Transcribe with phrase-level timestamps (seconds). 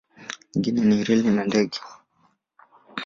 [0.49, 1.79] Nyingine ni reli na ndege.